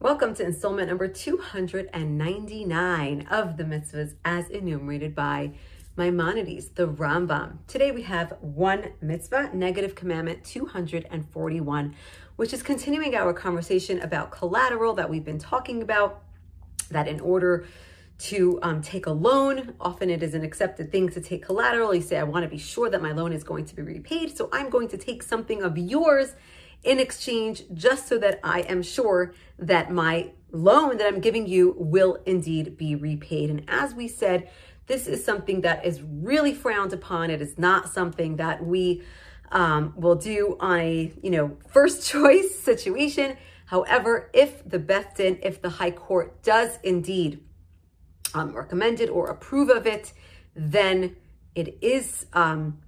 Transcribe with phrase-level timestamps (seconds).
[0.00, 5.52] Welcome to installment number 299 of the mitzvahs as enumerated by
[5.96, 7.58] Maimonides, the Rambam.
[7.68, 11.94] Today we have one mitzvah, negative commandment 241,
[12.36, 16.22] which is continuing our conversation about collateral that we've been talking about.
[16.90, 17.66] That in order
[18.18, 21.94] to um, take a loan, often it is an accepted thing to take collateral.
[21.94, 24.36] You say, I want to be sure that my loan is going to be repaid,
[24.36, 26.34] so I'm going to take something of yours
[26.84, 31.74] in exchange just so that I am sure that my loan that I'm giving you
[31.76, 33.50] will indeed be repaid.
[33.50, 34.50] And as we said,
[34.86, 37.30] this is something that is really frowned upon.
[37.30, 39.02] It is not something that we
[39.50, 43.36] um, will do on a you know first choice situation.
[43.66, 47.42] However, if the Beth Din, if the High Court does indeed
[48.34, 50.12] um, recommend it or approve of it,
[50.54, 51.16] then
[51.54, 52.78] it is um,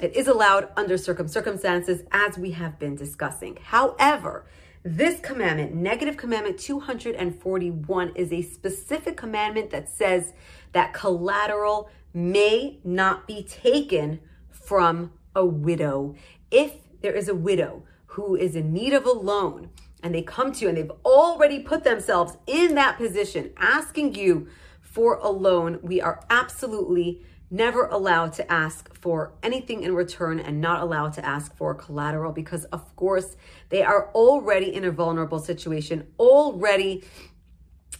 [0.00, 3.58] it is allowed under circum circumstances as we have been discussing.
[3.62, 4.46] However,
[4.82, 10.34] this commandment, negative commandment 241, is a specific commandment that says
[10.72, 14.20] that collateral may not be taken
[14.50, 16.14] from a widow.
[16.50, 19.70] If there is a widow who is in need of a loan
[20.02, 24.48] and they come to you and they've already put themselves in that position asking you
[24.80, 30.60] for a loan, we are absolutely never allowed to ask for anything in return and
[30.60, 33.36] not allowed to ask for collateral because, of course,
[33.68, 37.04] they are already in a vulnerable situation, already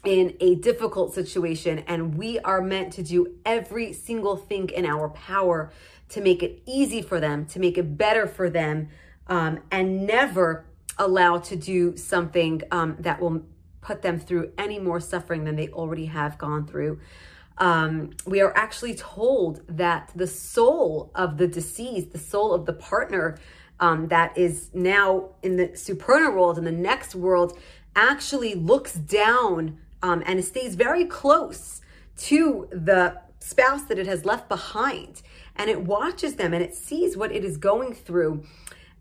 [0.04, 5.08] in a difficult situation, and we are meant to do every single thing in our
[5.10, 5.70] power
[6.08, 8.88] to make it easy for them, to make it better for them,
[9.28, 10.66] um, and never
[10.98, 13.42] allow to do something um, that will
[13.80, 16.98] put them through any more suffering than they already have gone through
[17.58, 22.72] um, we are actually told that the soul of the deceased, the soul of the
[22.72, 23.38] partner
[23.80, 27.58] um, that is now in the supernal world, in the next world,
[27.94, 31.80] actually looks down um, and stays very close
[32.16, 35.22] to the spouse that it has left behind.
[35.56, 38.44] And it watches them and it sees what it is going through.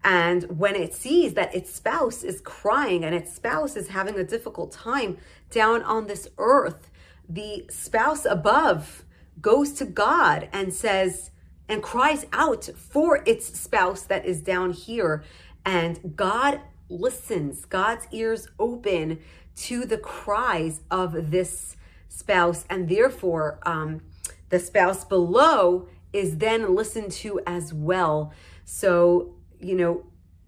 [0.03, 4.23] And when it sees that its spouse is crying and its spouse is having a
[4.23, 5.17] difficult time
[5.49, 6.89] down on this earth,
[7.27, 9.03] the spouse above
[9.41, 11.31] goes to God and says,
[11.67, 15.23] and cries out for its spouse that is down here.
[15.65, 19.19] And God listens, God's ears open
[19.55, 21.75] to the cries of this
[22.09, 22.65] spouse.
[22.69, 24.01] And therefore, um,
[24.49, 28.33] the spouse below is then listened to as well.
[28.65, 30.05] So, you know,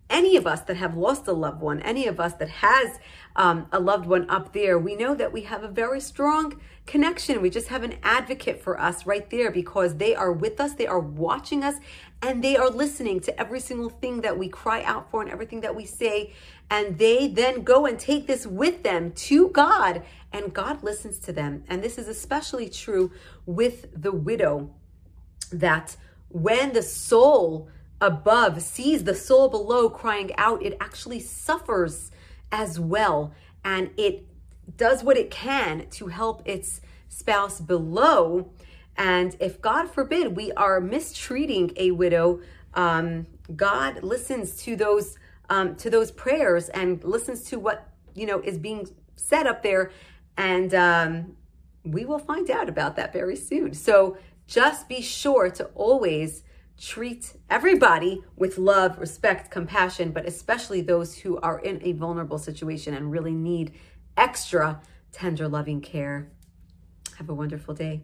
[0.09, 2.99] any of us that have lost a loved one, any of us that has
[3.35, 7.41] um, a loved one up there, we know that we have a very strong connection.
[7.41, 10.87] We just have an advocate for us right there because they are with us, they
[10.87, 11.75] are watching us,
[12.21, 15.61] and they are listening to every single thing that we cry out for and everything
[15.61, 16.33] that we say.
[16.69, 21.33] And they then go and take this with them to God, and God listens to
[21.33, 21.63] them.
[21.67, 23.11] And this is especially true
[23.45, 24.73] with the widow
[25.51, 25.97] that
[26.29, 27.69] when the soul
[28.01, 32.11] above sees the soul below crying out, it actually suffers
[32.51, 33.33] as well.
[33.63, 34.25] And it
[34.77, 38.51] does what it can to help its spouse below.
[38.97, 42.41] And if God forbid we are mistreating a widow,
[42.73, 45.17] um, God listens to those
[45.49, 49.91] um, to those prayers and listens to what you know is being said up there,
[50.37, 51.35] and um,
[51.83, 53.73] we will find out about that very soon.
[53.73, 54.17] So
[54.47, 56.43] just be sure to always
[56.79, 62.93] treat everybody with love, respect, compassion, but especially those who are in a vulnerable situation
[62.93, 63.73] and really need
[64.17, 64.81] extra
[65.11, 66.31] tender, loving care.
[67.17, 68.03] Have a wonderful day.